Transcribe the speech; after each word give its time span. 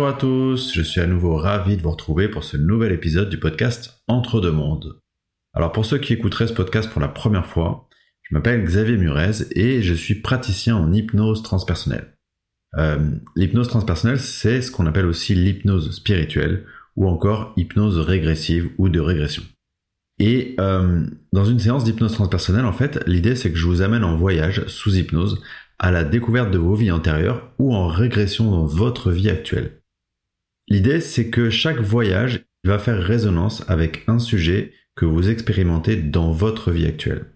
Bonjour 0.00 0.16
à 0.16 0.18
tous, 0.18 0.72
je 0.72 0.80
suis 0.80 1.02
à 1.02 1.06
nouveau 1.06 1.36
ravi 1.36 1.76
de 1.76 1.82
vous 1.82 1.90
retrouver 1.90 2.28
pour 2.28 2.42
ce 2.42 2.56
nouvel 2.56 2.90
épisode 2.90 3.28
du 3.28 3.38
podcast 3.38 4.02
Entre 4.08 4.40
deux 4.40 4.50
mondes. 4.50 4.98
Alors 5.52 5.72
pour 5.72 5.84
ceux 5.84 5.98
qui 5.98 6.14
écouteraient 6.14 6.46
ce 6.46 6.54
podcast 6.54 6.88
pour 6.88 7.02
la 7.02 7.08
première 7.08 7.44
fois, 7.44 7.86
je 8.22 8.34
m'appelle 8.34 8.64
Xavier 8.64 8.96
Murez 8.96 9.42
et 9.54 9.82
je 9.82 9.92
suis 9.92 10.14
praticien 10.14 10.74
en 10.74 10.90
hypnose 10.90 11.42
transpersonnelle. 11.42 12.16
Euh, 12.78 13.10
l'hypnose 13.36 13.68
transpersonnelle, 13.68 14.18
c'est 14.18 14.62
ce 14.62 14.70
qu'on 14.70 14.86
appelle 14.86 15.04
aussi 15.04 15.34
l'hypnose 15.34 15.94
spirituelle 15.94 16.64
ou 16.96 17.06
encore 17.06 17.52
hypnose 17.58 17.98
régressive 17.98 18.70
ou 18.78 18.88
de 18.88 19.00
régression. 19.00 19.42
Et 20.18 20.56
euh, 20.60 21.04
dans 21.34 21.44
une 21.44 21.58
séance 21.58 21.84
d'hypnose 21.84 22.14
transpersonnelle, 22.14 22.64
en 22.64 22.72
fait, 22.72 23.06
l'idée 23.06 23.36
c'est 23.36 23.52
que 23.52 23.58
je 23.58 23.66
vous 23.66 23.82
amène 23.82 24.04
en 24.04 24.16
voyage 24.16 24.66
sous 24.66 24.96
hypnose 24.96 25.42
à 25.78 25.90
la 25.90 26.04
découverte 26.04 26.50
de 26.50 26.58
vos 26.58 26.74
vies 26.74 26.90
antérieures 26.90 27.52
ou 27.58 27.74
en 27.74 27.86
régression 27.86 28.50
dans 28.50 28.64
votre 28.64 29.10
vie 29.10 29.28
actuelle. 29.28 29.79
L'idée, 30.70 31.00
c'est 31.00 31.30
que 31.30 31.50
chaque 31.50 31.80
voyage 31.80 32.44
va 32.64 32.78
faire 32.78 33.02
résonance 33.02 33.64
avec 33.68 34.04
un 34.06 34.20
sujet 34.20 34.72
que 34.94 35.04
vous 35.04 35.28
expérimentez 35.28 35.96
dans 35.96 36.30
votre 36.30 36.70
vie 36.70 36.86
actuelle. 36.86 37.26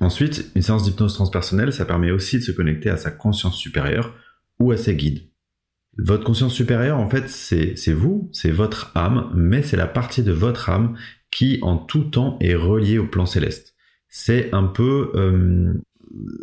Ensuite, 0.00 0.52
une 0.54 0.62
séance 0.62 0.84
d'hypnose 0.84 1.14
transpersonnelle, 1.14 1.72
ça 1.72 1.84
permet 1.84 2.12
aussi 2.12 2.38
de 2.38 2.44
se 2.44 2.52
connecter 2.52 2.88
à 2.88 2.96
sa 2.96 3.10
conscience 3.10 3.56
supérieure 3.56 4.14
ou 4.60 4.70
à 4.70 4.76
ses 4.76 4.94
guides. 4.94 5.22
Votre 5.96 6.22
conscience 6.22 6.54
supérieure, 6.54 6.98
en 6.98 7.10
fait, 7.10 7.28
c'est 7.28 7.92
vous, 7.92 8.30
c'est 8.32 8.52
votre 8.52 8.92
âme, 8.94 9.32
mais 9.34 9.62
c'est 9.62 9.76
la 9.76 9.88
partie 9.88 10.22
de 10.22 10.30
votre 10.30 10.70
âme 10.70 10.96
qui, 11.32 11.58
en 11.62 11.76
tout 11.76 12.04
temps, 12.04 12.38
est 12.40 12.54
reliée 12.54 12.98
au 12.98 13.08
plan 13.08 13.26
céleste. 13.26 13.74
C'est 14.08 14.54
un 14.54 14.62
peu 14.62 15.10
euh, 15.16 15.74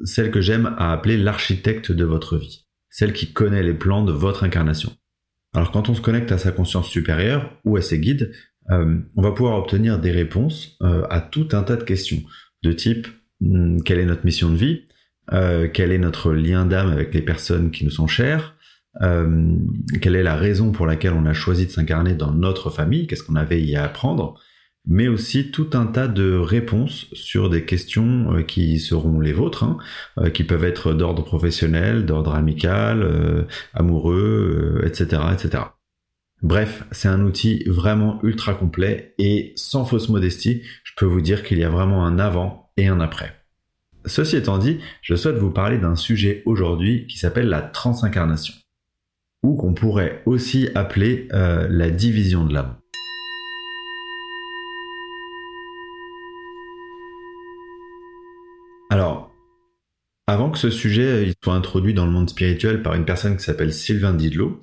celle 0.03 0.31
que 0.31 0.41
j'aime 0.41 0.75
à 0.77 0.91
appeler 0.91 1.15
l'architecte 1.15 1.93
de 1.93 2.03
votre 2.03 2.37
vie, 2.37 2.67
celle 2.89 3.13
qui 3.13 3.31
connaît 3.31 3.63
les 3.63 3.73
plans 3.73 4.03
de 4.03 4.11
votre 4.11 4.43
incarnation. 4.43 4.91
Alors 5.55 5.71
quand 5.71 5.87
on 5.87 5.95
se 5.95 6.01
connecte 6.01 6.31
à 6.31 6.37
sa 6.37 6.51
conscience 6.51 6.89
supérieure 6.89 7.49
ou 7.63 7.77
à 7.77 7.81
ses 7.81 7.99
guides, 7.99 8.33
euh, 8.71 8.97
on 9.15 9.21
va 9.21 9.31
pouvoir 9.31 9.57
obtenir 9.57 9.99
des 9.99 10.11
réponses 10.11 10.77
euh, 10.81 11.05
à 11.09 11.21
tout 11.21 11.47
un 11.53 11.63
tas 11.63 11.77
de 11.77 11.83
questions. 11.83 12.21
De 12.61 12.73
type 12.73 13.07
hmm, 13.39 13.79
quelle 13.81 13.99
est 13.99 14.05
notre 14.05 14.25
mission 14.25 14.49
de 14.49 14.57
vie, 14.57 14.81
euh, 15.31 15.69
quel 15.71 15.91
est 15.91 15.97
notre 15.97 16.33
lien 16.33 16.65
d'âme 16.65 16.91
avec 16.91 17.13
les 17.13 17.21
personnes 17.21 17.71
qui 17.71 17.85
nous 17.85 17.91
sont 17.91 18.07
chères, 18.07 18.55
quelle 20.01 20.15
est 20.15 20.23
la 20.23 20.37
raison 20.37 20.71
pour 20.71 20.85
laquelle 20.85 21.11
on 21.11 21.25
a 21.25 21.33
choisi 21.33 21.65
de 21.65 21.71
s'incarner 21.71 22.13
dans 22.13 22.31
notre 22.31 22.69
famille, 22.69 23.07
qu'est-ce 23.07 23.23
qu'on 23.23 23.35
avait 23.35 23.61
y 23.61 23.75
à 23.75 23.83
apprendre, 23.83 24.39
mais 24.87 25.07
aussi 25.07 25.51
tout 25.51 25.69
un 25.73 25.85
tas 25.85 26.07
de 26.07 26.35
réponses 26.35 27.07
sur 27.13 27.49
des 27.49 27.65
questions 27.65 28.33
euh, 28.33 28.41
qui 28.43 28.79
seront 28.79 29.19
les 29.19 29.33
vôtres, 29.33 29.63
hein, 29.63 29.77
euh, 30.19 30.29
qui 30.29 30.43
peuvent 30.43 30.63
être 30.63 30.93
d'ordre 30.93 31.23
professionnel, 31.23 32.05
d'ordre 32.05 32.35
amical, 32.35 33.01
euh, 33.01 33.43
amoureux, 33.73 34.81
etc., 34.85 35.21
etc. 35.33 35.63
Bref, 36.41 36.85
c'est 36.91 37.07
un 37.07 37.21
outil 37.21 37.63
vraiment 37.65 38.19
ultra 38.21 38.53
complet 38.53 39.15
et 39.17 39.53
sans 39.55 39.85
fausse 39.85 40.09
modestie, 40.09 40.61
je 40.83 40.91
peux 40.97 41.05
vous 41.05 41.21
dire 41.21 41.43
qu'il 41.43 41.57
y 41.57 41.63
a 41.63 41.69
vraiment 41.69 42.05
un 42.05 42.19
avant 42.19 42.71
et 42.77 42.87
un 42.87 42.99
après. 42.99 43.33
Ceci 44.05 44.35
étant 44.35 44.59
dit, 44.59 44.79
je 45.01 45.15
souhaite 45.15 45.37
vous 45.37 45.49
parler 45.49 45.79
d'un 45.79 45.95
sujet 45.95 46.43
aujourd'hui 46.45 47.07
qui 47.07 47.17
s'appelle 47.17 47.47
la 47.47 47.61
transincarnation, 47.61 48.53
ou 49.41 49.55
qu'on 49.55 49.73
pourrait 49.73 50.21
aussi 50.27 50.69
appeler 50.75 51.27
la 51.31 51.89
division 51.89 52.45
de 52.45 52.53
l'âme. 52.53 52.75
Avant 60.27 60.49
que 60.49 60.57
ce 60.57 60.69
sujet 60.69 61.33
soit 61.43 61.53
introduit 61.53 61.93
dans 61.93 62.05
le 62.05 62.11
monde 62.11 62.29
spirituel 62.29 62.81
par 62.81 62.95
une 62.95 63.05
personne 63.05 63.37
qui 63.37 63.43
s'appelle 63.43 63.73
Sylvain 63.73 64.13
Didlot, 64.13 64.59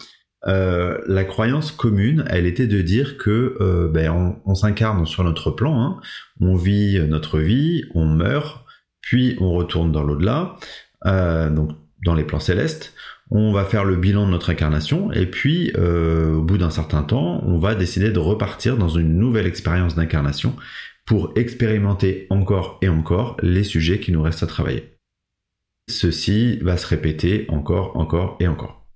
euh, 0.48 0.98
la 1.06 1.24
croyance 1.24 1.70
commune, 1.70 2.24
elle 2.28 2.46
était 2.46 2.66
de 2.66 2.82
dire 2.82 3.16
que 3.16 3.56
euh, 3.60 3.88
ben, 3.88 4.40
on, 4.44 4.54
s'incarne 4.54 5.06
sur 5.06 5.22
notre 5.22 5.52
plan, 5.52 5.80
hein. 5.80 6.00
on 6.40 6.56
vit 6.56 7.00
notre 7.08 7.38
vie, 7.38 7.84
on 7.94 8.06
meurt, 8.06 8.64
puis 9.00 9.36
on 9.40 9.52
retourne 9.52 9.92
dans 9.92 10.02
l'au-delà, 10.02 10.56
euh, 11.06 11.48
donc 11.48 11.70
dans 12.04 12.14
les 12.14 12.24
plans 12.24 12.40
célestes. 12.40 12.94
On 13.30 13.52
va 13.52 13.64
faire 13.64 13.84
le 13.84 13.96
bilan 13.96 14.26
de 14.26 14.32
notre 14.32 14.50
incarnation 14.50 15.10
et 15.12 15.24
puis 15.24 15.72
au 15.74 16.42
bout 16.42 16.58
d'un 16.58 16.68
certain 16.68 17.02
temps, 17.02 17.42
on 17.46 17.56
va 17.56 17.74
décider 17.74 18.10
de 18.10 18.18
repartir 18.18 18.76
dans 18.76 18.90
une 18.90 19.16
nouvelle 19.16 19.46
expérience 19.46 19.94
d'incarnation 19.94 20.54
pour 21.06 21.32
expérimenter 21.34 22.26
encore 22.28 22.78
et 22.82 22.90
encore 22.90 23.38
les 23.42 23.64
sujets 23.64 24.00
qui 24.00 24.12
nous 24.12 24.20
restent 24.20 24.42
à 24.42 24.46
travailler. 24.46 24.91
Ceci 25.88 26.58
va 26.58 26.76
se 26.76 26.86
répéter 26.86 27.46
encore, 27.48 27.96
encore 27.96 28.36
et 28.40 28.48
encore. 28.48 28.86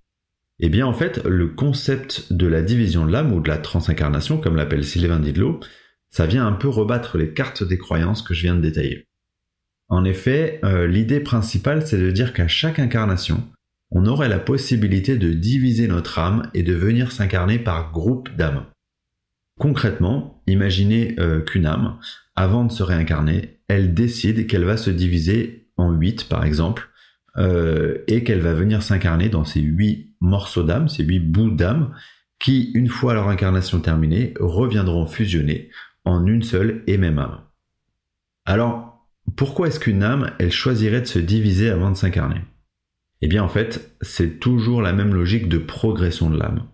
Eh 0.59 0.69
bien 0.69 0.87
en 0.87 0.95
fait, 0.95 1.25
le 1.25 1.49
concept 1.49 2.33
de 2.33 2.47
la 2.47 2.63
division 2.63 3.05
de 3.05 3.13
l'âme 3.13 3.33
ou 3.33 3.41
de 3.41 3.49
la 3.49 3.59
transincarnation, 3.59 4.39
comme 4.39 4.57
l'appelle 4.57 4.85
Sylvain 4.85 5.21
Didlot, 5.21 5.61
ça 6.11 6.27
vient 6.27 6.47
un 6.47 6.53
peu 6.53 6.69
rebattre 6.69 7.19
les 7.19 7.35
cartes 7.35 7.63
des 7.63 7.79
croyances 7.79 8.23
que 8.23 8.33
je 8.33 8.43
viens 8.43 8.55
de 8.55 8.63
détailler. 8.63 9.07
En 9.89 10.05
effet, 10.05 10.61
euh, 10.65 10.87
l'idée 10.87 11.21
principale, 11.21 11.87
c'est 11.87 11.99
de 11.99 12.11
dire 12.11 12.33
qu'à 12.33 12.49
chaque 12.49 12.79
incarnation, 12.79 13.45
on 13.91 14.07
aurait 14.07 14.29
la 14.29 14.39
possibilité 14.39 15.17
de 15.17 15.33
diviser 15.33 15.87
notre 15.87 16.19
âme 16.19 16.51
et 16.55 16.63
de 16.63 16.73
venir 16.73 17.13
s'incarner 17.13 17.59
par 17.59 17.93
groupe 17.93 18.35
d'âmes. 18.35 18.67
Concrètement, 19.59 20.43
imaginez 20.47 21.15
euh, 21.19 21.41
qu'une 21.41 21.67
âme, 21.67 21.99
avant 22.35 22.65
de 22.65 22.73
se 22.73 22.83
réincarner, 22.83 23.61
elle 23.69 23.95
décide 23.95 24.47
qu'elle 24.47 24.65
va 24.65 24.77
se 24.77 24.91
diviser 24.91 25.66
en 25.77 25.93
huit, 25.93 26.29
par 26.29 26.45
exemple, 26.45 26.89
euh, 27.37 27.99
et 28.07 28.25
qu'elle 28.25 28.41
va 28.41 28.55
venir 28.55 28.83
s'incarner 28.83 29.29
dans 29.29 29.45
ces 29.45 29.61
huit 29.61 30.15
morceaux 30.21 30.63
d'âme, 30.63 30.89
ces 30.89 31.05
huit 31.05 31.21
bouts 31.21 31.51
d'âme, 31.51 31.95
qui, 32.39 32.71
une 32.75 32.89
fois 32.89 33.15
leur 33.15 33.29
incarnation 33.29 33.81
terminée, 33.81 34.35
reviendront 34.41 35.07
fusionner 35.07 35.71
en 36.05 36.27
une 36.27 36.43
seule 36.43 36.83
et 36.87 36.99
même 36.99 37.19
âme. 37.19 37.41
Alors, 38.45 39.07
pourquoi 39.37 39.69
est-ce 39.69 39.81
qu'une 39.81 40.03
âme, 40.03 40.33
elle 40.39 40.53
choisirait 40.53 41.01
de 41.01 41.07
se 41.07 41.19
diviser 41.19 41.69
avant 41.69 41.91
de 41.91 41.97
s'incarner? 41.97 42.41
Eh 43.23 43.29
bien, 43.29 43.43
en 43.43 43.49
fait, 43.49 43.97
c'est 44.03 44.39
toujours 44.39 44.83
la 44.83 44.93
même 44.93 45.15
logique 45.15 45.49
de 45.49 45.59
progression 45.59 46.31
de 46.31 46.39
l'âme. 46.39 46.67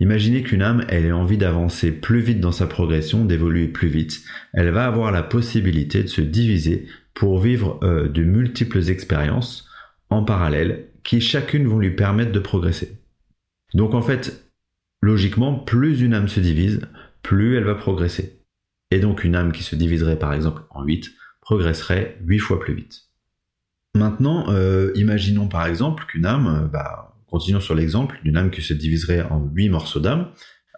Imaginez 0.00 0.42
qu'une 0.42 0.62
âme, 0.62 0.84
ait 0.88 1.10
envie 1.10 1.38
d'avancer 1.38 1.90
plus 1.90 2.20
vite 2.20 2.40
dans 2.40 2.52
sa 2.52 2.66
progression, 2.66 3.24
d'évoluer 3.24 3.66
plus 3.66 3.88
vite. 3.88 4.22
Elle 4.52 4.70
va 4.70 4.86
avoir 4.86 5.10
la 5.10 5.24
possibilité 5.24 6.02
de 6.02 6.08
se 6.08 6.20
diviser 6.20 6.86
pour 7.18 7.40
vivre 7.40 7.80
euh, 7.82 8.08
de 8.08 8.22
multiples 8.22 8.88
expériences 8.90 9.68
en 10.08 10.22
parallèle 10.22 10.86
qui 11.02 11.20
chacune 11.20 11.66
vont 11.66 11.80
lui 11.80 11.90
permettre 11.90 12.30
de 12.30 12.38
progresser. 12.38 12.96
Donc 13.74 13.94
en 13.94 14.02
fait, 14.02 14.48
logiquement, 15.02 15.58
plus 15.58 16.00
une 16.00 16.14
âme 16.14 16.28
se 16.28 16.38
divise, 16.38 16.80
plus 17.22 17.56
elle 17.56 17.64
va 17.64 17.74
progresser. 17.74 18.40
Et 18.92 19.00
donc 19.00 19.24
une 19.24 19.34
âme 19.34 19.50
qui 19.50 19.64
se 19.64 19.74
diviserait 19.74 20.18
par 20.18 20.32
exemple 20.32 20.62
en 20.70 20.84
8 20.84 21.10
progresserait 21.40 22.18
8 22.24 22.38
fois 22.38 22.60
plus 22.60 22.74
vite. 22.74 23.08
Maintenant, 23.96 24.46
euh, 24.50 24.92
imaginons 24.94 25.48
par 25.48 25.66
exemple 25.66 26.04
qu'une 26.06 26.24
âme, 26.24 26.46
euh, 26.46 26.68
bah, 26.68 27.08
Continuons 27.30 27.60
sur 27.60 27.74
l'exemple 27.74 28.18
d'une 28.24 28.38
âme 28.38 28.50
qui 28.50 28.62
se 28.62 28.72
diviserait 28.72 29.20
en 29.22 29.40
huit 29.52 29.68
morceaux 29.68 30.00
d'âme. 30.00 30.30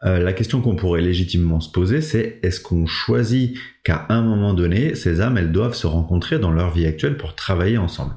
Euh, 0.05 0.19
la 0.19 0.33
question 0.33 0.62
qu'on 0.62 0.77
pourrait 0.77 1.03
légitimement 1.03 1.61
se 1.61 1.71
poser, 1.71 2.00
c'est 2.00 2.38
est-ce 2.43 2.61
qu'on 2.61 2.87
choisit 2.87 3.59
qu'à 3.84 4.06
un 4.09 4.22
moment 4.22 4.55
donné, 4.55 4.94
ces 4.94 5.21
âmes, 5.21 5.37
elles 5.37 5.53
doivent 5.53 5.75
se 5.75 5.87
rencontrer 5.87 6.38
dans 6.38 6.53
leur 6.53 6.71
vie 6.72 6.87
actuelle 6.87 7.16
pour 7.16 7.34
travailler 7.34 7.77
ensemble? 7.77 8.15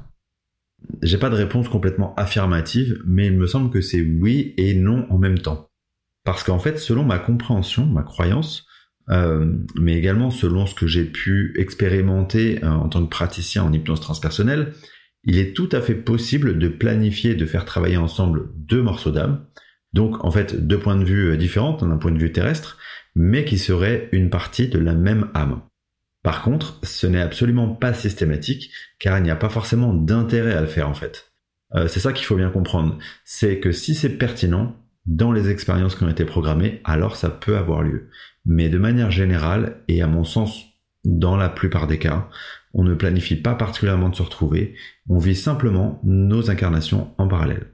J'ai 1.02 1.18
pas 1.18 1.30
de 1.30 1.36
réponse 1.36 1.68
complètement 1.68 2.14
affirmative, 2.16 3.02
mais 3.06 3.26
il 3.26 3.36
me 3.36 3.46
semble 3.46 3.70
que 3.70 3.80
c'est 3.80 4.00
oui 4.00 4.54
et 4.56 4.74
non 4.74 5.06
en 5.10 5.18
même 5.18 5.38
temps. 5.38 5.68
Parce 6.24 6.42
qu'en 6.42 6.58
fait, 6.58 6.78
selon 6.78 7.04
ma 7.04 7.18
compréhension, 7.18 7.84
ma 7.84 8.02
croyance, 8.02 8.66
euh, 9.10 9.52
mais 9.78 9.94
également 9.98 10.30
selon 10.30 10.64
ce 10.64 10.74
que 10.74 10.86
j'ai 10.86 11.04
pu 11.04 11.54
expérimenter 11.58 12.64
euh, 12.64 12.68
en 12.68 12.88
tant 12.88 13.04
que 13.04 13.10
praticien 13.10 13.62
en 13.62 13.72
hypnose 13.72 14.00
transpersonnelle, 14.00 14.72
il 15.24 15.38
est 15.38 15.54
tout 15.54 15.68
à 15.72 15.80
fait 15.80 15.94
possible 15.94 16.58
de 16.58 16.68
planifier, 16.68 17.34
de 17.34 17.46
faire 17.46 17.66
travailler 17.66 17.98
ensemble 17.98 18.50
deux 18.56 18.82
morceaux 18.82 19.10
d'âme, 19.10 19.44
donc 19.94 20.24
en 20.24 20.30
fait 20.30 20.66
deux 20.66 20.78
points 20.78 20.96
de 20.96 21.04
vue 21.04 21.30
euh, 21.30 21.36
différents 21.36 21.72
d'un 21.76 21.96
point 21.96 22.12
de 22.12 22.18
vue 22.18 22.32
terrestre, 22.32 22.76
mais 23.14 23.44
qui 23.44 23.56
seraient 23.56 24.08
une 24.12 24.28
partie 24.28 24.68
de 24.68 24.78
la 24.78 24.92
même 24.92 25.30
âme. 25.32 25.62
Par 26.22 26.42
contre, 26.42 26.80
ce 26.82 27.06
n'est 27.06 27.20
absolument 27.20 27.68
pas 27.68 27.94
systématique, 27.94 28.70
car 28.98 29.18
il 29.18 29.22
n'y 29.22 29.30
a 29.30 29.36
pas 29.36 29.48
forcément 29.48 29.94
d'intérêt 29.94 30.54
à 30.54 30.60
le 30.60 30.66
faire 30.66 30.88
en 30.88 30.94
fait. 30.94 31.32
Euh, 31.74 31.88
c'est 31.88 32.00
ça 32.00 32.12
qu'il 32.12 32.26
faut 32.26 32.36
bien 32.36 32.50
comprendre, 32.50 32.98
c'est 33.24 33.60
que 33.60 33.72
si 33.72 33.94
c'est 33.94 34.18
pertinent, 34.18 34.76
dans 35.06 35.32
les 35.32 35.50
expériences 35.50 35.96
qui 35.96 36.04
ont 36.04 36.08
été 36.08 36.24
programmées, 36.24 36.80
alors 36.84 37.16
ça 37.16 37.28
peut 37.28 37.58
avoir 37.58 37.82
lieu. 37.82 38.08
Mais 38.46 38.70
de 38.70 38.78
manière 38.78 39.10
générale, 39.10 39.82
et 39.86 40.02
à 40.02 40.06
mon 40.06 40.24
sens 40.24 40.64
dans 41.04 41.36
la 41.36 41.50
plupart 41.50 41.86
des 41.86 41.98
cas, 41.98 42.30
on 42.72 42.84
ne 42.84 42.94
planifie 42.94 43.36
pas 43.36 43.54
particulièrement 43.54 44.08
de 44.08 44.16
se 44.16 44.22
retrouver, 44.22 44.74
on 45.08 45.18
vit 45.18 45.36
simplement 45.36 46.00
nos 46.04 46.50
incarnations 46.50 47.12
en 47.18 47.28
parallèle. 47.28 47.66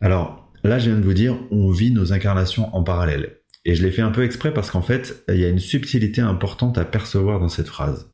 Alors, 0.00 0.41
là 0.64 0.78
je 0.78 0.90
viens 0.90 0.98
de 0.98 1.04
vous 1.04 1.14
dire, 1.14 1.38
on 1.50 1.70
vit 1.70 1.90
nos 1.90 2.12
incarnations 2.12 2.74
en 2.74 2.82
parallèle. 2.82 3.38
Et 3.64 3.74
je 3.74 3.82
l'ai 3.82 3.92
fait 3.92 4.02
un 4.02 4.10
peu 4.10 4.24
exprès 4.24 4.52
parce 4.52 4.70
qu'en 4.70 4.82
fait, 4.82 5.24
il 5.28 5.36
y 5.36 5.44
a 5.44 5.48
une 5.48 5.60
subtilité 5.60 6.20
importante 6.20 6.78
à 6.78 6.84
percevoir 6.84 7.38
dans 7.38 7.48
cette 7.48 7.68
phrase. 7.68 8.10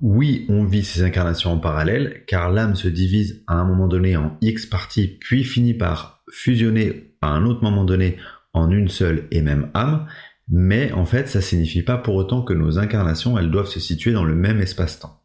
Oui, 0.00 0.46
on 0.48 0.64
vit 0.64 0.82
ces 0.82 1.02
incarnations 1.02 1.52
en 1.52 1.58
parallèle, 1.58 2.24
car 2.26 2.50
l'âme 2.50 2.74
se 2.74 2.88
divise 2.88 3.44
à 3.46 3.54
un 3.54 3.64
moment 3.64 3.86
donné 3.86 4.16
en 4.16 4.36
X 4.40 4.66
parties, 4.66 5.18
puis 5.20 5.44
finit 5.44 5.74
par 5.74 6.24
fusionner 6.32 7.14
à 7.20 7.28
un 7.28 7.44
autre 7.44 7.62
moment 7.62 7.84
donné 7.84 8.16
en 8.52 8.70
une 8.70 8.88
seule 8.88 9.28
et 9.30 9.42
même 9.42 9.70
âme, 9.74 10.06
mais 10.48 10.90
en 10.92 11.04
fait 11.04 11.28
ça 11.28 11.40
signifie 11.40 11.82
pas 11.82 11.98
pour 11.98 12.14
autant 12.14 12.42
que 12.42 12.52
nos 12.52 12.78
incarnations 12.78 13.38
elles 13.38 13.50
doivent 13.50 13.68
se 13.68 13.78
situer 13.78 14.12
dans 14.12 14.24
le 14.24 14.34
même 14.34 14.60
espace-temps. 14.60 15.22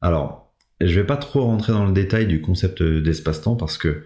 Alors, 0.00 0.54
je 0.80 0.98
vais 0.98 1.06
pas 1.06 1.16
trop 1.16 1.42
rentrer 1.42 1.72
dans 1.72 1.86
le 1.86 1.92
détail 1.92 2.26
du 2.26 2.40
concept 2.40 2.82
d'espace-temps 2.82 3.56
parce 3.56 3.78
que 3.78 4.04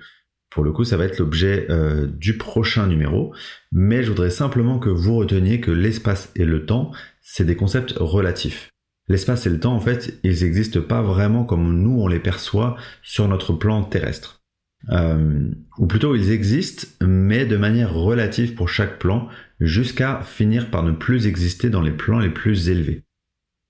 pour 0.54 0.62
le 0.62 0.70
coup, 0.70 0.84
ça 0.84 0.96
va 0.96 1.04
être 1.04 1.18
l'objet 1.18 1.66
euh, 1.68 2.06
du 2.06 2.38
prochain 2.38 2.86
numéro, 2.86 3.34
mais 3.72 4.04
je 4.04 4.10
voudrais 4.10 4.30
simplement 4.30 4.78
que 4.78 4.88
vous 4.88 5.16
reteniez 5.16 5.60
que 5.60 5.72
l'espace 5.72 6.30
et 6.36 6.44
le 6.44 6.64
temps, 6.64 6.92
c'est 7.20 7.44
des 7.44 7.56
concepts 7.56 7.94
relatifs. 7.98 8.70
L'espace 9.08 9.46
et 9.46 9.50
le 9.50 9.58
temps, 9.58 9.74
en 9.74 9.80
fait, 9.80 10.20
ils 10.22 10.44
n'existent 10.44 10.80
pas 10.80 11.02
vraiment 11.02 11.44
comme 11.44 11.82
nous 11.82 12.00
on 12.00 12.06
les 12.06 12.20
perçoit 12.20 12.76
sur 13.02 13.26
notre 13.26 13.52
plan 13.52 13.82
terrestre. 13.82 14.44
Euh, 14.90 15.50
ou 15.78 15.88
plutôt, 15.88 16.14
ils 16.14 16.30
existent, 16.30 16.86
mais 17.04 17.46
de 17.46 17.56
manière 17.56 17.92
relative 17.92 18.54
pour 18.54 18.68
chaque 18.68 19.00
plan, 19.00 19.28
jusqu'à 19.58 20.22
finir 20.22 20.70
par 20.70 20.84
ne 20.84 20.92
plus 20.92 21.26
exister 21.26 21.68
dans 21.68 21.82
les 21.82 21.90
plans 21.90 22.20
les 22.20 22.30
plus 22.30 22.68
élevés. 22.68 23.02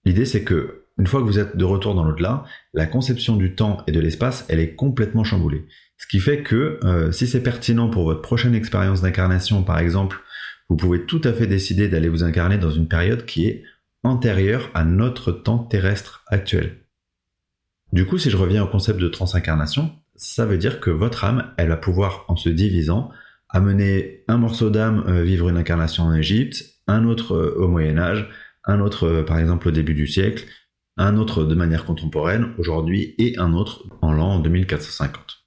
L'idée, 0.04 0.26
c'est 0.26 0.44
que 0.44 0.83
une 0.98 1.06
fois 1.06 1.20
que 1.20 1.26
vous 1.26 1.38
êtes 1.38 1.56
de 1.56 1.64
retour 1.64 1.94
dans 1.94 2.04
l'au-delà, 2.04 2.44
la 2.72 2.86
conception 2.86 3.36
du 3.36 3.54
temps 3.54 3.78
et 3.86 3.92
de 3.92 4.00
l'espace, 4.00 4.44
elle 4.48 4.60
est 4.60 4.74
complètement 4.74 5.24
chamboulée. 5.24 5.66
Ce 5.98 6.06
qui 6.06 6.20
fait 6.20 6.42
que 6.42 6.78
euh, 6.84 7.12
si 7.12 7.26
c'est 7.26 7.42
pertinent 7.42 7.88
pour 7.88 8.04
votre 8.04 8.22
prochaine 8.22 8.54
expérience 8.54 9.00
d'incarnation, 9.00 9.62
par 9.62 9.78
exemple, 9.78 10.20
vous 10.68 10.76
pouvez 10.76 11.04
tout 11.04 11.20
à 11.24 11.32
fait 11.32 11.46
décider 11.46 11.88
d'aller 11.88 12.08
vous 12.08 12.24
incarner 12.24 12.58
dans 12.58 12.70
une 12.70 12.88
période 12.88 13.26
qui 13.26 13.46
est 13.46 13.64
antérieure 14.02 14.70
à 14.74 14.84
notre 14.84 15.32
temps 15.32 15.58
terrestre 15.58 16.24
actuel. 16.28 16.80
Du 17.92 18.06
coup, 18.06 18.18
si 18.18 18.30
je 18.30 18.36
reviens 18.36 18.64
au 18.64 18.68
concept 18.68 19.00
de 19.00 19.08
transincarnation, 19.08 19.92
ça 20.14 20.46
veut 20.46 20.58
dire 20.58 20.80
que 20.80 20.90
votre 20.90 21.24
âme, 21.24 21.52
elle 21.56 21.68
va 21.68 21.76
pouvoir, 21.76 22.24
en 22.28 22.36
se 22.36 22.48
divisant, 22.48 23.10
amener 23.48 24.24
un 24.28 24.36
morceau 24.36 24.70
d'âme 24.70 25.04
euh, 25.08 25.22
vivre 25.22 25.48
une 25.48 25.56
incarnation 25.56 26.04
en 26.04 26.14
Égypte, 26.14 26.64
un 26.86 27.04
autre 27.04 27.34
euh, 27.34 27.54
au 27.58 27.68
Moyen 27.68 27.98
Âge, 27.98 28.28
un 28.64 28.80
autre 28.80 29.22
par 29.26 29.38
exemple 29.38 29.68
au 29.68 29.70
début 29.70 29.94
du 29.94 30.06
siècle, 30.06 30.44
un 30.96 31.16
autre 31.16 31.44
de 31.44 31.54
manière 31.54 31.84
contemporaine 31.84 32.52
aujourd'hui 32.58 33.14
et 33.18 33.38
un 33.38 33.52
autre 33.52 33.84
en 34.00 34.12
l'an 34.12 34.38
2450. 34.38 35.44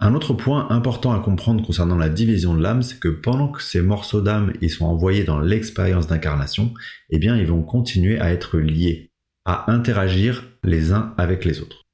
Un 0.00 0.14
autre 0.14 0.34
point 0.34 0.68
important 0.70 1.12
à 1.12 1.20
comprendre 1.20 1.64
concernant 1.64 1.96
la 1.96 2.08
division 2.08 2.54
de 2.54 2.62
l'âme, 2.62 2.82
c'est 2.82 2.98
que 2.98 3.08
pendant 3.08 3.48
que 3.48 3.62
ces 3.62 3.82
morceaux 3.82 4.20
d'âme 4.20 4.52
y 4.60 4.68
sont 4.68 4.86
envoyés 4.86 5.22
dans 5.22 5.38
l'expérience 5.38 6.08
d'incarnation, 6.08 6.74
eh 7.10 7.18
bien 7.18 7.36
ils 7.36 7.46
vont 7.46 7.62
continuer 7.62 8.18
à 8.18 8.32
être 8.32 8.58
liés, 8.58 9.12
à 9.44 9.70
interagir 9.70 10.44
les 10.64 10.92
uns 10.92 11.14
avec 11.18 11.44
les 11.44 11.60
autres. 11.60 11.84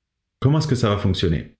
Comment 0.41 0.59
est-ce 0.59 0.69
que 0.69 0.75
ça 0.75 0.89
va 0.89 0.97
fonctionner? 0.97 1.57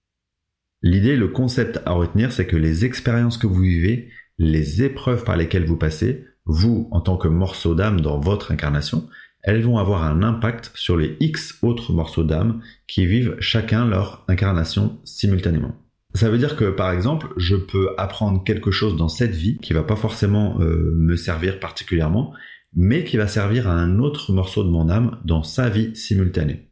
L'idée, 0.81 1.17
le 1.17 1.29
concept 1.29 1.83
à 1.85 1.93
retenir, 1.93 2.33
c'est 2.33 2.47
que 2.47 2.57
les 2.57 2.85
expériences 2.85 3.37
que 3.37 3.49
vous 3.49 3.61
vivez, 3.61 4.09
les 4.39 4.83
épreuves 4.83 5.25
par 5.25 5.37
lesquelles 5.37 5.67
vous 5.67 5.77
passez, 5.77 6.25
vous 6.47 6.89
en 6.93 7.01
tant 7.01 7.17
que 7.17 7.29
morceau 7.29 7.75
d'âme 7.75 8.01
dans 8.01 8.21
votre 8.21 8.53
incarnation, 8.53 9.09
elles 9.43 9.63
vont 9.63 9.79
avoir 9.79 10.05
un 10.05 10.23
impact 10.23 10.73
sur 10.75 10.97
les 10.97 11.17
X 11.21 11.59
autres 11.63 11.93
morceaux 11.93 12.25
d'âme 12.25 12.61
qui 12.87 13.07
vivent 13.07 13.37
chacun 13.41 13.87
leur 13.87 14.25
incarnation 14.29 14.99
simultanément. 15.05 15.75
Ça 16.15 16.31
veut 16.31 16.39
dire 16.39 16.57
que 16.57 16.71
par 16.71 16.91
exemple, 16.91 17.29
je 17.37 17.57
peux 17.57 17.91
apprendre 17.99 18.43
quelque 18.43 18.71
chose 18.71 18.97
dans 18.97 19.09
cette 19.09 19.35
vie 19.35 19.59
qui 19.59 19.73
va 19.73 19.83
pas 19.83 19.97
forcément 19.97 20.61
euh, 20.61 20.93
me 20.97 21.17
servir 21.17 21.61
particulièrement, 21.61 22.33
mais 22.75 23.05
qui 23.05 23.17
va 23.17 23.29
servir 23.29 23.69
à 23.69 23.75
un 23.75 23.99
autre 23.99 24.33
morceau 24.33 24.65
de 24.65 24.71
mon 24.71 24.89
âme 24.89 25.19
dans 25.25 25.43
sa 25.43 25.69
vie 25.69 25.95
simultanée. 25.95 26.69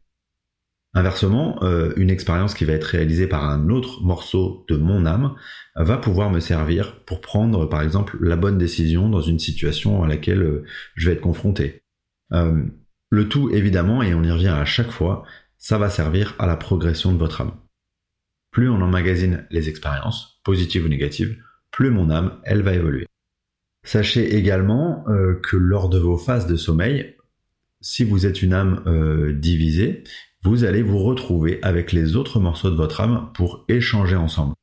Inversement, 0.93 1.61
euh, 1.63 1.93
une 1.95 2.09
expérience 2.09 2.55
qui 2.55 2.65
va 2.65 2.73
être 2.73 2.85
réalisée 2.85 3.27
par 3.27 3.47
un 3.47 3.69
autre 3.69 4.01
morceau 4.01 4.65
de 4.67 4.77
mon 4.77 5.05
âme 5.05 5.35
va 5.75 5.97
pouvoir 5.97 6.31
me 6.31 6.39
servir 6.39 7.03
pour 7.05 7.21
prendre 7.21 7.67
par 7.67 7.83
exemple 7.83 8.17
la 8.19 8.35
bonne 8.35 8.57
décision 8.57 9.07
dans 9.07 9.21
une 9.21 9.37
situation 9.37 10.03
à 10.03 10.07
laquelle 10.07 10.41
euh, 10.41 10.63
je 10.95 11.07
vais 11.07 11.15
être 11.15 11.21
confronté. 11.21 11.83
Euh, 12.33 12.65
le 13.09 13.29
tout, 13.29 13.49
évidemment, 13.51 14.03
et 14.03 14.13
on 14.13 14.23
y 14.23 14.31
revient 14.31 14.47
à 14.47 14.65
chaque 14.65 14.91
fois, 14.91 15.23
ça 15.57 15.77
va 15.77 15.89
servir 15.89 16.35
à 16.39 16.45
la 16.45 16.57
progression 16.57 17.13
de 17.13 17.17
votre 17.17 17.41
âme. 17.41 17.53
Plus 18.51 18.69
on 18.69 18.81
emmagasine 18.81 19.45
les 19.49 19.69
expériences, 19.69 20.41
positives 20.43 20.85
ou 20.85 20.89
négatives, 20.89 21.37
plus 21.71 21.89
mon 21.89 22.09
âme, 22.09 22.39
elle 22.43 22.63
va 22.63 22.73
évoluer. 22.73 23.05
Sachez 23.83 24.35
également 24.35 25.05
euh, 25.07 25.39
que 25.41 25.55
lors 25.55 25.89
de 25.89 25.99
vos 25.99 26.17
phases 26.17 26.47
de 26.47 26.55
sommeil, 26.55 27.15
si 27.79 28.03
vous 28.03 28.25
êtes 28.25 28.41
une 28.41 28.53
âme 28.53 28.83
euh, 28.87 29.31
divisée, 29.31 30.03
vous 30.43 30.63
allez 30.63 30.81
vous 30.81 30.99
retrouver 30.99 31.59
avec 31.61 31.91
les 31.91 32.15
autres 32.15 32.39
morceaux 32.39 32.71
de 32.71 32.75
votre 32.75 32.99
âme 33.01 33.31
pour 33.33 33.63
échanger 33.69 34.15
ensemble. 34.15 34.53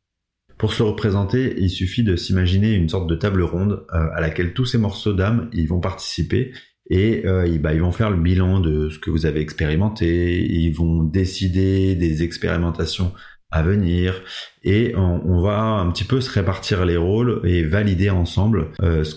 Pour 0.59 0.73
se 0.73 0.83
représenter, 0.83 1.55
il 1.59 1.71
suffit 1.71 2.05
de 2.05 2.17
s'imaginer 2.17 2.75
une 2.75 2.89
sorte 2.89 3.09
de 3.09 3.17
table 3.17 3.43
ronde 3.43 3.85
à 3.91 4.21
laquelle 4.21 4.55
tous 4.55 4.67
ces 4.67 4.79
morceaux 4.79 5.13
d'âme 5.13 5.51
vont 5.69 5.81
participer 5.81 6.53
et 6.91 7.27
euh, 7.27 7.59
bah, 7.59 7.75
ils 7.75 7.81
vont 7.81 7.93
faire 7.93 8.11
le 8.11 8.17
bilan 8.17 8.61
de 8.61 8.91
ce 8.91 8.99
que 8.99 9.11
vous 9.11 9.27
avez 9.27 9.41
expérimenté, 9.41 10.45
ils 10.45 10.73
vont 10.73 11.03
décider 11.03 11.95
des 11.95 12.23
expérimentations 12.23 13.13
à 13.51 13.63
venir 13.63 14.21
et 14.65 14.95
on, 14.97 15.41
va 15.41 15.61
un 15.61 15.91
petit 15.93 16.05
peu 16.05 16.21
se 16.21 16.31
répartir 16.31 16.85
les 16.85 16.97
rôles 16.97 17.41
et 17.45 17.63
valider 17.63 18.11
ensemble 18.11 18.73
euh, 18.83 19.05
ce 19.05 19.15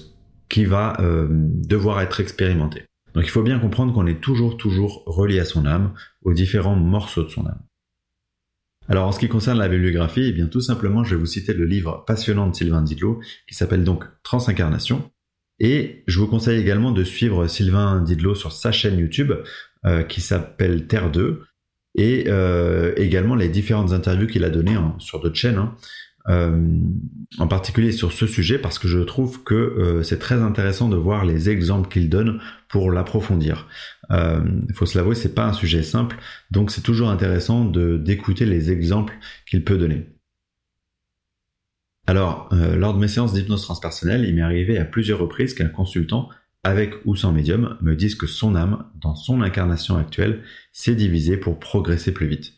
qui 0.48 0.66
va 0.66 0.96
euh, 1.00 1.28
devoir 1.30 2.02
être 2.02 2.20
expérimenté. 2.20 2.84
Donc 3.16 3.26
il 3.26 3.32
faut 3.32 3.42
bien 3.42 3.58
comprendre 3.58 3.94
qu'on 3.94 4.06
est 4.06 4.22
toujours 4.22 4.58
toujours 4.58 5.04
relié 5.08 5.40
à 5.40 5.46
son 5.46 5.66
âme, 5.66 5.94
aux 6.22 6.34
différents 6.34 6.76
morceaux 6.76 7.24
de 7.24 7.30
son 7.30 7.48
âme. 7.48 7.64
Alors 8.88 9.08
en 9.08 9.12
ce 9.12 9.20
qui 9.20 9.28
concerne 9.28 9.58
la 9.58 9.68
bibliographie, 9.68 10.28
eh 10.28 10.32
bien 10.32 10.46
tout 10.46 10.62
simplement 10.62 11.04
je 11.04 11.16
vais 11.16 11.20
vous 11.20 11.26
citer 11.26 11.54
le 11.54 11.66
livre 11.66 12.06
passionnant 12.06 12.48
de 12.48 12.56
Sylvain 12.56 12.84
Didlot 12.84 13.20
qui 13.48 13.56
s'appelle 13.56 13.84
donc 13.84 14.06
Transincarnation 14.22 15.10
et 15.60 16.04
je 16.08 16.20
vous 16.20 16.28
conseille 16.28 16.60
également 16.60 16.92
de 16.92 17.04
suivre 17.04 17.48
Sylvain 17.48 18.02
Didlot 18.02 18.36
sur 18.36 18.52
sa 18.52 18.72
chaîne 18.72 19.00
YouTube 19.00 19.34
euh, 19.86 20.04
qui 20.04 20.22
s'appelle 20.22 20.88
Terre 20.88 21.12
2 21.12 21.44
et 21.96 22.26
euh, 22.28 22.94
également 22.96 23.36
les 23.36 23.50
différentes 23.50 23.92
interviews 23.92 24.28
qu'il 24.28 24.44
a 24.44 24.50
données 24.50 24.78
sur 25.00 25.20
d'autres 25.20 25.36
chaînes, 25.36 25.58
hein. 25.58 25.76
euh, 26.30 26.80
en 27.40 27.48
particulier 27.48 27.92
sur 27.92 28.12
ce 28.12 28.28
sujet 28.28 28.60
parce 28.60 28.78
que 28.78 28.88
je 28.88 29.00
trouve 29.00 29.44
que 29.44 30.02
c'est 30.04 30.20
très 30.20 30.36
intéressant 30.36 30.90
de 30.90 30.96
voir 30.96 31.26
les 31.26 31.50
exemples 31.50 31.90
qu'il 31.90 32.08
donne 32.08 32.40
pour 32.70 32.92
l'approfondir. 32.92 33.68
Il 34.12 34.74
faut 34.76 34.86
se 34.86 34.96
l'avouer, 34.96 35.16
c'est 35.16 35.34
pas 35.34 35.46
un 35.46 35.54
sujet 35.54 35.82
simple, 35.82 36.18
donc 36.52 36.70
c'est 36.70 36.82
toujours 36.82 37.10
intéressant 37.10 37.66
d'écouter 37.66 38.46
les 38.46 38.72
exemples 38.72 39.16
qu'il 39.48 39.64
peut 39.64 39.78
donner. 39.78 40.06
Alors, 42.08 42.48
euh, 42.54 42.78
lors 42.78 42.94
de 42.94 43.00
mes 43.00 43.10
séances 43.10 43.34
d'hypnose 43.34 43.64
transpersonnelle, 43.64 44.24
il 44.24 44.34
m'est 44.34 44.42
arrivé 44.42 44.78
à 44.78 44.86
plusieurs 44.86 45.20
reprises 45.20 45.54
qu'un 45.54 45.68
consultant, 45.68 46.30
avec 46.64 46.94
ou 47.06 47.18
sans 47.18 47.34
médium, 47.34 47.78
me 47.82 47.96
dise 47.96 48.16
que 48.16 48.28
son 48.28 48.56
âme, 48.56 48.86
dans 48.96 49.16
son 49.16 49.42
incarnation 49.42 49.98
actuelle, 49.98 50.42
s'est 50.72 50.96
divisée 50.96 51.36
pour 51.36 51.60
progresser 51.60 52.14
plus 52.14 52.28
vite. 52.28 52.54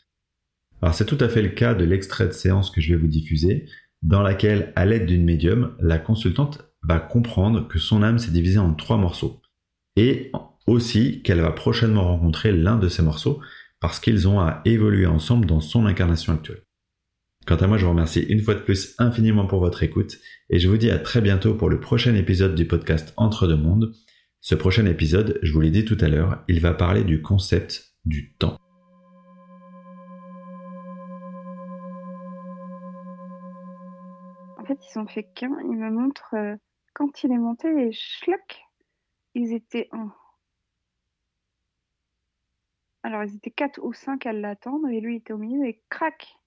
Alors 0.83 0.93
c'est 0.93 1.05
tout 1.05 1.17
à 1.19 1.27
fait 1.29 1.41
le 1.41 1.49
cas 1.49 1.73
de 1.73 1.83
l'extrait 1.83 2.27
de 2.27 2.31
séance 2.31 2.69
que 2.69 2.79
je 2.79 2.93
vais 2.93 2.99
vous 2.99 3.07
diffuser, 3.07 3.65
dans 4.03 4.21
laquelle, 4.21 4.71
à 4.75 4.85
l'aide 4.85 5.07
d'une 5.07 5.25
médium, 5.25 5.75
la 5.79 5.97
consultante 5.97 6.63
va 6.83 6.99
comprendre 6.99 7.67
que 7.67 7.79
son 7.79 8.03
âme 8.03 8.19
s'est 8.19 8.31
divisée 8.31 8.59
en 8.59 8.73
trois 8.73 8.97
morceaux. 8.97 9.41
Et 9.95 10.31
aussi 10.67 11.21
qu'elle 11.23 11.41
va 11.41 11.51
prochainement 11.51 12.07
rencontrer 12.07 12.51
l'un 12.51 12.77
de 12.77 12.87
ces 12.87 13.01
morceaux 13.01 13.41
parce 13.81 13.99
qu'ils 13.99 14.27
ont 14.27 14.39
à 14.39 14.61
évoluer 14.65 15.07
ensemble 15.07 15.47
dans 15.47 15.59
son 15.59 15.85
incarnation 15.85 16.33
actuelle. 16.33 16.61
Quant 17.49 17.55
à 17.55 17.65
moi, 17.65 17.77
je 17.77 17.85
vous 17.85 17.89
remercie 17.89 18.21
une 18.29 18.41
fois 18.41 18.53
de 18.53 18.59
plus 18.59 18.93
infiniment 18.99 19.47
pour 19.47 19.59
votre 19.59 19.81
écoute 19.81 20.19
et 20.51 20.59
je 20.59 20.69
vous 20.69 20.77
dis 20.77 20.91
à 20.91 20.99
très 20.99 21.19
bientôt 21.19 21.55
pour 21.55 21.67
le 21.67 21.79
prochain 21.79 22.13
épisode 22.13 22.53
du 22.53 22.67
podcast 22.67 23.11
Entre 23.17 23.47
deux 23.47 23.57
mondes. 23.57 23.91
Ce 24.39 24.53
prochain 24.53 24.85
épisode, 24.85 25.39
je 25.41 25.51
vous 25.51 25.59
l'ai 25.59 25.71
dit 25.71 25.83
tout 25.83 25.97
à 25.99 26.09
l'heure, 26.09 26.43
il 26.47 26.59
va 26.59 26.75
parler 26.75 27.03
du 27.03 27.23
concept 27.23 27.95
du 28.05 28.35
temps. 28.35 28.55
En 34.59 34.65
fait, 34.67 34.77
ils 34.93 34.99
ont 34.99 35.07
fait 35.07 35.23
qu'un, 35.33 35.57
ils 35.63 35.75
me 35.75 35.89
montrent 35.89 36.35
euh, 36.35 36.55
quand 36.93 37.23
il 37.23 37.31
est 37.31 37.39
monté 37.39 37.67
et 37.67 37.91
schlock, 37.91 38.61
ils 39.33 39.53
étaient 39.53 39.89
un. 39.91 40.13
Alors, 43.01 43.23
ils 43.23 43.35
étaient 43.35 43.49
quatre 43.49 43.79
ou 43.81 43.91
cinq 43.91 44.27
à 44.27 44.33
l'attendre 44.33 44.87
et 44.89 45.01
lui 45.01 45.15
était 45.15 45.33
au 45.33 45.39
milieu 45.39 45.65
et 45.65 45.81
crac, 45.89 46.38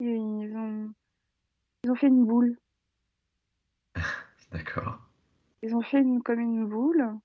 ils 0.00 0.56
ont, 0.56 0.92
ils 1.84 1.90
ont 1.90 1.94
fait 1.94 2.08
une 2.08 2.24
boule. 2.24 2.58
D'accord. 4.52 5.00
Ils 5.62 5.74
ont 5.74 5.82
fait 5.82 6.00
une, 6.00 6.22
comme 6.22 6.40
une 6.40 6.66
boule, 6.66 7.18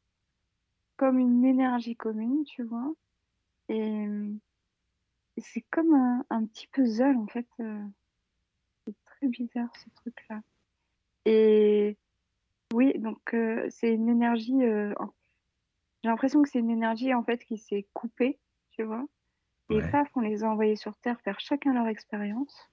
comme 0.98 1.20
une 1.20 1.46
énergie 1.46 1.96
commune, 1.96 2.44
tu 2.46 2.63
vois. 2.63 2.94
Et, 3.70 4.08
c'est 5.38 5.65
comme 5.72 6.24
un, 6.30 6.46
petit 6.46 6.68
puzzle, 6.68 7.18
en 7.18 7.27
fait. 7.27 7.48
Euh, 7.60 7.84
c'est 8.86 8.96
très 9.06 9.27
bizarre, 9.27 9.72
ce 9.77 9.89
truc-là. 9.96 10.42
Et 11.25 11.98
oui, 12.74 12.98
donc 13.00 13.34
euh, 13.34 13.68
c'est 13.70 13.94
une 13.94 14.10
énergie. 14.10 14.63
Euh, 14.63 14.94
j'ai 16.03 16.10
l'impression 16.10 16.42
que 16.42 16.50
c'est 16.50 16.60
une 16.60 16.70
énergie, 16.70 17.13
en 17.13 17.24
fait, 17.24 17.44
qui 17.44 17.58
s'est 17.58 17.88
coupée, 17.94 18.39
tu 18.72 18.84
vois. 18.84 19.06
Et 19.70 19.82
paf, 19.91 20.10
on 20.15 20.22
les 20.22 20.43
a 20.43 20.50
envoyés 20.50 20.75
sur 20.75 20.96
Terre 20.98 21.20
faire 21.22 21.39
chacun 21.39 21.74
leur 21.74 21.88
expérience. 21.88 22.70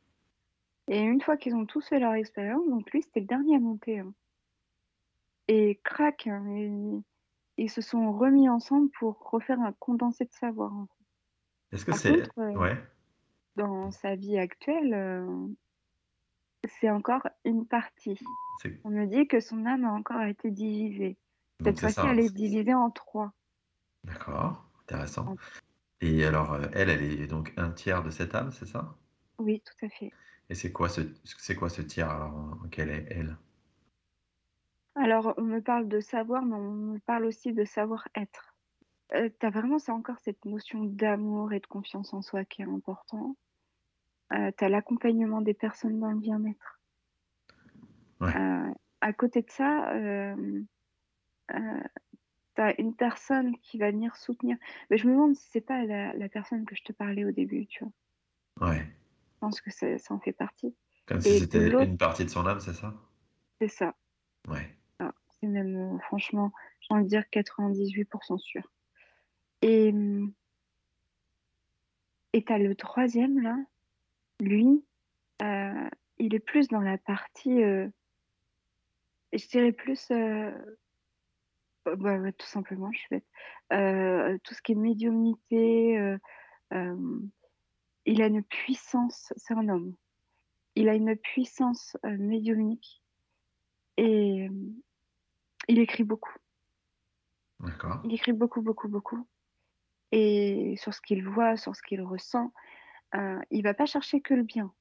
Et 0.89 0.99
une 1.01 1.21
fois 1.21 1.37
qu'ils 1.37 1.55
ont 1.55 1.67
tous 1.67 1.87
fait 1.89 2.01
leur 2.01 2.15
expérience, 2.15 2.69
donc 2.69 2.91
lui, 2.91 3.03
c'était 3.03 3.21
le 3.21 3.27
dernier 3.27 3.57
à 3.57 3.61
monter. 3.61 4.01
hein. 4.01 4.13
Et 5.49 5.81
crac, 5.85 6.27
hein, 6.27 6.45
ils, 6.49 7.03
ils 7.57 7.71
se 7.71 7.81
sont 7.81 8.13
remis 8.13 8.49
ensemble 8.49 8.91
pour 8.99 9.19
refaire 9.31 9.61
un 9.61 9.73
condensé 9.73 10.25
de 10.25 10.33
savoir. 10.33 10.73
en 10.75 10.87
fait. 10.87 11.77
Est-ce 11.77 11.85
que 11.85 11.91
Par 11.93 12.01
c'est... 12.01 12.23
contre, 12.23 12.39
euh, 12.39 12.53
Ouais, 12.59 12.77
dans 13.57 13.91
sa 13.93 14.17
vie 14.17 14.39
actuelle, 14.39 14.93
euh, 14.95 15.47
c'est 16.67 16.91
encore 16.91 17.27
une 17.45 17.67
partie. 17.67 18.19
c'est... 18.61 18.81
On 18.85 18.91
me 18.91 19.07
dit 19.07 19.27
que 19.29 19.41
son 19.41 19.65
âme 19.67 19.85
a 19.85 19.93
encore 19.93 20.23
été 20.23 20.51
divisée. 20.51 21.17
Donc 21.61 21.69
Cette 21.69 21.77
c'est 21.77 21.81
fois-ci, 21.93 21.95
ça. 22.09 22.13
elle 22.13 22.21
est 22.21 22.35
divisée 22.35 22.75
en 22.75 22.91
trois. 22.91 23.33
D'accord, 24.05 24.65
intéressant. 24.83 25.37
Et 26.03 26.27
alors, 26.27 26.53
euh, 26.53 26.67
elle, 26.75 26.91
elle 26.91 27.03
est 27.03 27.27
donc 27.27 27.55
un 27.57 27.71
tiers 27.71 28.03
de 28.03 28.11
cette 28.11 28.35
âme, 28.35 28.53
c'est 28.53 28.67
ça? 28.67 28.99
Oui, 29.39 29.61
tout 29.61 29.85
à 29.85 29.89
fait. 29.89 30.15
Et 30.51 30.55
c'est 30.55 30.71
quoi 30.71 30.91
ce, 30.91 31.01
c'est 31.25 31.55
quoi 31.55 31.71
ce 31.71 31.81
tiers 31.81 32.11
alors 32.11 32.35
en- 32.35 32.69
quelle 32.69 32.91
est 32.91 33.07
elle? 33.09 33.39
Alors, 34.95 35.35
on 35.37 35.43
me 35.43 35.61
parle 35.61 35.89
de 35.89 35.99
savoir, 35.99 36.45
mais 36.45 36.55
on 36.55 36.71
me 36.71 36.99
parle 37.01 37.25
aussi 37.25 37.53
de 37.53 37.65
savoir-être. 37.65 38.57
Euh, 39.15 39.31
t'as 39.41 39.51
vraiment, 39.51 39.79
c'est 39.79 39.93
encore 39.93 40.19
cette 40.21 40.45
notion 40.47 40.85
d'amour 40.85 41.53
et 41.53 41.61
de 41.61 41.67
confiance 41.67 42.15
en 42.15 42.23
soi 42.23 42.45
qui 42.47 42.63
est 42.63 42.67
important. 42.67 43.37
Euh, 44.33 44.51
t'as 44.57 44.69
l'accompagnement 44.69 45.43
des 45.43 45.55
personnes 45.55 46.01
dans 46.01 46.11
le 46.13 46.21
bien-être. 46.21 46.81
Ouais. 48.21 48.37
Euh, 48.37 48.73
à 49.01 49.13
côté 49.13 49.43
de 49.43 49.51
ça, 49.51 49.93
une 52.79 52.95
personne 52.95 53.57
qui 53.59 53.79
va 53.79 53.91
venir 53.91 54.17
soutenir. 54.17 54.57
Mais 54.91 54.99
je 54.99 55.07
me 55.07 55.13
demande 55.13 55.35
si 55.37 55.49
c'est 55.51 55.61
pas 55.61 55.85
la, 55.85 56.13
la 56.15 56.29
personne 56.29 56.65
que 56.65 56.77
je 56.77 56.83
te 56.83 56.93
parlais 56.93 57.25
au 57.25 57.33
début, 57.33 57.67
tu 57.67 57.85
vois. 57.85 58.71
Ouais. 58.71 58.81
Je 59.35 59.39
pense 59.41 59.61
que 59.61 59.71
ça, 59.71 59.99
ça 59.99 60.15
en 60.15 60.21
fait 60.21 60.33
partie. 60.33 60.75
Comme 61.07 61.19
Et 61.19 61.23
si 61.23 61.39
c'était 61.41 61.69
une 61.69 61.99
partie 61.99 62.25
de 62.25 62.31
son 62.31 62.47
âme, 62.47 62.61
c'est 62.61 62.75
ça? 62.75 62.95
C'est 63.61 63.69
ça. 63.69 63.95
Ouais. 64.49 64.75
C'est 65.41 65.47
même, 65.47 65.95
euh, 65.95 65.99
franchement, 66.01 66.53
j'ai 66.81 66.95
envie 66.95 67.05
de 67.05 67.09
dire 67.09 67.25
98% 67.33 68.37
sûr. 68.37 68.63
Et 69.63 69.89
hum, 69.89 70.35
et 72.33 72.45
t'as 72.45 72.59
le 72.59 72.75
troisième, 72.75 73.41
là, 73.41 73.57
lui, 74.41 74.85
euh, 75.43 75.91
il 76.19 76.35
est 76.35 76.41
plus 76.41 76.69
dans 76.69 76.81
la 76.81 76.99
partie, 76.99 77.63
euh, 77.63 77.89
je 79.33 79.47
dirais 79.49 79.73
plus, 79.73 80.11
euh, 80.11 80.53
bah, 81.85 81.97
bah, 81.97 82.33
tout 82.33 82.47
simplement, 82.47 82.91
je 82.93 82.99
suis 82.99 83.09
bête, 83.11 83.27
Euh, 83.73 84.39
tout 84.45 84.55
ce 84.55 84.63
qui 84.63 84.73
est 84.73 84.77
médiumnité, 84.77 85.99
euh, 85.99 86.19
euh, 86.73 87.21
il 88.05 88.23
a 88.23 88.27
une 88.27 88.43
puissance, 88.43 89.33
c'est 89.37 89.55
un 89.55 89.69
homme, 89.69 89.95
il 90.75 90.89
a 90.89 90.95
une 90.95 91.17
puissance 91.17 91.97
médiumnique 92.05 93.03
et 93.97 94.49
il 95.69 95.79
écrit 95.79 96.05
beaucoup. 96.05 96.35
D'accord. 97.61 98.01
Il 98.05 98.15
écrit 98.15 98.33
beaucoup, 98.33 98.63
beaucoup, 98.63 98.89
beaucoup. 98.89 99.27
Et 100.13 100.75
sur 100.79 100.95
ce 100.95 101.01
qu'il 101.01 101.25
voit, 101.25 101.57
sur 101.57 101.77
ce 101.77 101.83
qu'il 101.83 102.03
ressent, 102.03 102.53
il 103.51 103.63
va 103.63 103.75
pas 103.75 103.87
chercher 103.87 104.21
que 104.21 104.35
le 104.35 104.43
bien. 104.43 104.73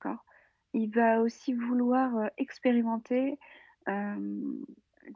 D'accord? 0.00 0.24
Il 0.72 0.90
va 0.90 1.20
aussi 1.20 1.52
vouloir 1.52 2.30
expérimenter 2.38 3.38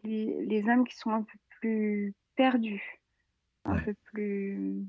les, 0.05 0.45
les 0.47 0.69
âmes 0.69 0.87
qui 0.87 0.97
sont 0.97 1.11
un 1.11 1.23
peu 1.23 1.39
plus 1.61 2.15
perdues, 2.37 3.01
un 3.65 3.75
Ouais. 3.75 3.81
peu 3.81 3.95
plus, 4.13 4.87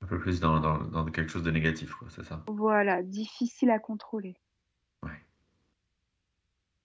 Un 0.00 0.06
peu 0.06 0.18
plus 0.18 0.40
dans, 0.40 0.58
dans, 0.58 0.78
dans 0.84 1.04
quelque 1.10 1.28
chose 1.30 1.42
de 1.42 1.50
négatif, 1.50 1.92
quoi, 1.96 2.08
c'est 2.08 2.24
ça? 2.24 2.42
voilà, 2.48 3.04
difficiles 3.04 3.70
à 3.70 3.78
contrôler. 3.78 4.34
Ouais. 5.02 5.20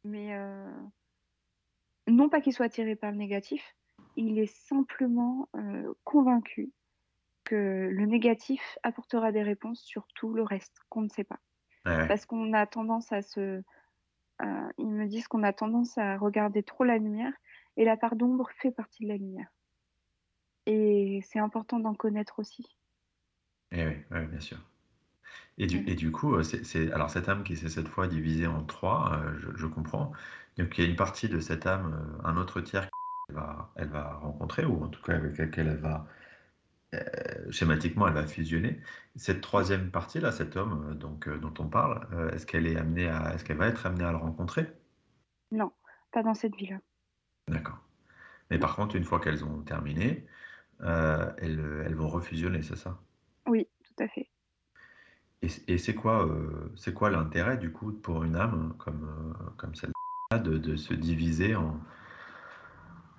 Mais 0.04 0.34
euh, 0.36 0.72
non 2.08 2.30
pas 2.30 2.42
qu'il 2.42 2.54
soit 2.54 2.66
attiré 2.66 2.96
par 2.96 3.12
le 3.12 3.18
négatif, 3.18 3.76
il 4.16 4.40
est 4.40 4.54
simplement 4.68 5.50
euh, 5.56 5.94
convaincu 6.04 6.74
que 7.46 7.90
le 7.92 8.06
négatif 8.08 8.80
apportera 8.84 9.32
des 9.32 9.44
réponses 9.44 9.82
sur 9.82 10.08
tout 10.16 10.34
le 10.34 10.44
reste 10.44 10.78
qu'on 10.90 11.04
ne 11.04 11.10
sait 11.10 11.24
pas. 11.26 11.40
Ouais. 11.86 12.08
Parce 12.08 12.26
qu'on 12.26 12.54
a 12.54 12.68
tendance 12.68 13.12
à 13.12 13.22
se... 13.22 13.64
euh, 14.44 14.70
ils 14.78 14.88
me 14.90 15.08
disent 15.08 15.28
qu'on 15.28 15.44
a 15.44 15.54
tendance 15.54 15.98
à 15.98 16.18
regarder 16.18 16.64
trop 16.64 16.84
la 16.84 16.98
lumière 16.98 17.34
et 17.78 17.86
la 17.86 17.98
part 17.98 18.16
d'ombre 18.16 18.50
fait 18.62 18.72
partie 18.72 19.04
de 19.04 19.10
la 19.10 19.18
lumière. 19.18 19.48
Et 20.66 21.20
c'est 21.24 21.38
important 21.38 21.80
d'en 21.80 21.94
connaître 21.94 22.40
aussi. 22.40 22.66
Eh 23.72 23.86
oui, 23.88 23.94
ouais, 24.12 24.26
bien 24.28 24.40
sûr. 24.40 24.58
Et 25.58 25.68
du, 25.68 25.80
et 25.90 25.96
du 25.96 26.12
coup, 26.12 26.36
euh, 26.36 26.44
c'est, 26.44 26.64
c'est- 26.66 26.92
alors 26.92 27.10
cette 27.10 27.30
âme 27.30 27.44
qui 27.44 27.58
s'est 27.58 27.70
cette 27.70 27.88
fois 27.88 28.08
divisée 28.08 28.48
en 28.48 28.64
trois, 28.66 29.14
euh, 29.24 29.38
je, 29.40 29.50
je 29.56 29.68
comprends. 29.68 30.12
Donc 30.58 30.78
il 30.78 30.84
y 30.84 30.88
a 30.88 30.90
une 30.90 30.96
partie 30.96 31.30
de 31.30 31.40
cette 31.40 31.66
âme, 31.68 31.94
euh, 32.24 32.28
un 32.28 32.38
autre 32.38 32.62
tiers 32.62 32.90
qu'elle 33.28 33.36
va, 33.36 33.72
elle 33.76 33.90
va 33.90 34.16
rencontrer, 34.16 34.66
ou 34.66 34.84
en 34.84 34.90
tout 34.90 35.02
cas 35.02 35.16
avec 35.16 35.38
laquelle 35.38 35.68
elle 35.68 35.80
va, 35.80 36.08
schématiquement, 37.50 38.08
elle 38.08 38.14
va 38.14 38.28
fusionner. 38.28 38.82
Cette 39.16 39.42
troisième 39.42 39.92
partie 39.92 40.20
là, 40.20 40.32
cet 40.32 40.56
homme 40.58 40.90
euh, 40.90 40.94
donc, 40.94 41.28
euh, 41.28 41.38
dont 41.38 41.54
on 41.60 41.68
parle, 41.68 42.08
euh, 42.14 42.32
est-ce 42.32 42.46
qu'elle 42.46 42.68
est 42.68 42.76
amenée 42.76 43.08
à, 43.08 43.34
est-ce 43.34 43.44
qu'elle 43.46 43.58
va 43.58 43.68
être 43.68 43.86
amenée 43.86 44.04
à 44.04 44.12
le 44.12 44.18
rencontrer? 44.18 44.68
Non, 45.52 45.72
pas 46.12 46.24
dans 46.24 46.34
cette 46.34 46.56
vie-là. 46.56 46.80
D'accord. 47.48 47.80
Mais 48.50 48.60
par 48.60 48.76
contre, 48.76 48.96
une 48.96 49.04
fois 49.04 49.20
qu'elles 49.20 49.46
ont 49.46 49.62
terminé, 49.62 50.26
euh, 50.82 51.32
elles, 51.38 51.84
elles 51.86 51.96
vont 51.96 52.10
refusionner, 52.10 52.62
c'est 52.62 52.76
ça? 52.76 53.00
Oui, 53.48 53.68
tout 53.84 54.04
à 54.04 54.08
fait. 54.08 54.30
Et, 55.42 55.48
et 55.68 55.78
c'est 55.78 55.96
quoi, 55.96 56.28
euh, 56.28 56.72
c'est 56.76 56.94
quoi 56.94 57.10
l'intérêt 57.10 57.58
du 57.58 57.72
coup 57.72 57.94
pour 57.94 58.24
une 58.24 58.36
âme 58.36 58.76
comme, 58.78 59.06
euh, 59.06 59.50
comme 59.58 59.76
celle-là 59.76 60.40
de, 60.40 60.58
de 60.58 60.76
se 60.76 60.94
diviser 60.94 61.56
en, 61.56 61.80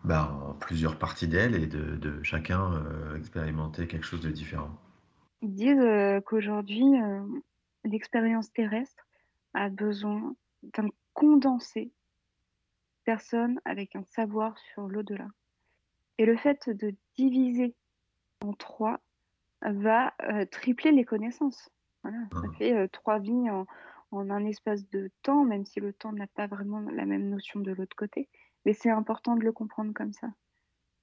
bah, 0.05 0.33
en 0.43 0.55
plusieurs 0.55 0.99
parties 0.99 1.29
d'elle 1.29 1.55
et 1.55 1.67
de, 1.67 1.97
de 1.97 2.23
chacun 2.23 2.73
euh, 2.75 3.17
expérimenter 3.17 3.87
quelque 3.87 4.07
chose 4.07 4.21
de 4.21 4.31
différent? 4.31 4.71
Ils 5.41 5.55
disent 5.55 5.79
euh, 5.79 6.21
qu'aujourd'hui, 6.21 6.83
euh, 7.01 7.25
l'expérience 7.85 8.53
terrestre 8.53 9.05
a 9.55 9.69
besoin 9.69 10.35
d'un 10.63 10.89
condensé 11.15 11.87
de 11.87 11.91
personnes 13.05 13.61
avec 13.65 13.97
un 13.97 14.05
savoir 14.05 14.57
sur 14.59 14.89
l'au-delà. 14.89 15.29
Et 16.19 16.27
le 16.27 16.37
fait 16.37 16.69
de 16.69 16.95
diviser 17.17 17.75
en 18.45 18.53
trois 18.53 19.01
va 19.61 20.15
tripler 20.51 20.93
les 20.93 21.05
connaissances. 21.05 21.71
Voilà, 22.03 22.19
ça 22.33 22.41
Ah. 22.45 22.57
fait 22.59 22.89
trois 22.89 23.19
vies 23.19 23.51
en, 23.51 23.67
en 24.11 24.31
un 24.31 24.45
espace 24.45 24.89
de 24.91 25.11
temps, 25.23 25.45
même 25.45 25.65
si 25.65 25.81
le 25.81 25.93
temps 25.93 26.13
n'a 26.13 26.27
pas 26.27 26.47
vraiment 26.47 26.81
la 26.81 27.07
même 27.07 27.29
notion 27.29 27.61
de 27.61 27.73
l'autre 27.73 27.97
côté. 27.97 28.29
Mais 28.65 28.73
c'est 28.73 28.91
important 28.91 29.37
de 29.37 29.45
le 29.45 29.53
comprendre 29.53 29.93
comme 29.93 30.13
ça. 30.13 30.29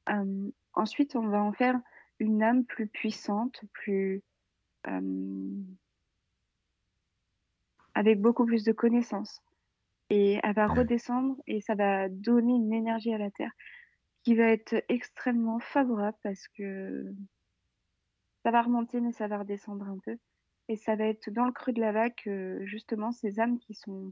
Euh, 0.09 0.49
ensuite, 0.73 1.15
on 1.15 1.27
va 1.27 1.41
en 1.41 1.51
faire 1.51 1.79
une 2.19 2.43
âme 2.43 2.65
plus 2.65 2.87
puissante, 2.87 3.61
plus 3.73 4.23
euh, 4.87 5.63
avec 7.93 8.21
beaucoup 8.21 8.45
plus 8.45 8.63
de 8.63 8.71
connaissances. 8.71 9.41
Et 10.09 10.39
elle 10.41 10.55
va 10.55 10.67
redescendre 10.67 11.35
et 11.45 11.61
ça 11.61 11.75
va 11.75 12.09
donner 12.09 12.53
une 12.53 12.73
énergie 12.73 13.13
à 13.13 13.17
la 13.17 13.29
Terre 13.29 13.51
qui 14.23 14.35
va 14.35 14.45
être 14.45 14.83
extrêmement 14.89 15.59
favorable 15.59 16.17
parce 16.23 16.47
que 16.47 17.13
ça 18.43 18.51
va 18.51 18.63
remonter 18.63 19.01
mais 19.01 19.11
ça 19.11 19.27
va 19.27 19.39
redescendre 19.39 19.87
un 19.87 19.99
peu. 19.99 20.17
Et 20.67 20.75
ça 20.75 20.95
va 20.95 21.05
être 21.05 21.29
dans 21.29 21.45
le 21.45 21.51
creux 21.51 21.73
de 21.73 21.79
la 21.79 21.91
vague 21.91 22.15
que 22.15 22.59
justement 22.63 23.11
ces 23.11 23.39
âmes 23.39 23.59
qui 23.59 23.73
sont 23.73 24.11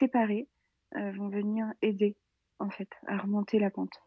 séparées 0.00 0.48
euh, 0.96 1.12
vont 1.12 1.28
venir 1.28 1.66
aider 1.82 2.16
en 2.58 2.70
fait 2.70 2.88
à 3.06 3.18
remonter 3.18 3.58
la 3.58 3.70
pente. 3.70 4.05